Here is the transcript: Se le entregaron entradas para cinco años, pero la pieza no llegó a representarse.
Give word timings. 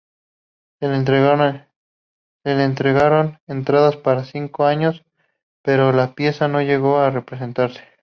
Se 0.79 0.87
le 0.87 0.95
entregaron 2.65 3.35
entradas 3.47 3.97
para 3.97 4.23
cinco 4.25 4.65
años, 4.65 5.05
pero 5.63 5.91
la 5.91 6.15
pieza 6.15 6.47
no 6.47 6.59
llegó 6.63 6.97
a 6.97 7.11
representarse. 7.11 7.83